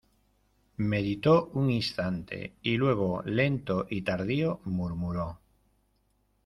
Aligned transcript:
meditó 0.77 1.51
un 1.53 1.69
instante, 1.69 2.55
y 2.63 2.75
luego, 2.75 3.21
lento 3.23 3.85
y 3.87 4.01
tardío, 4.01 4.59
murmuró: 4.65 5.37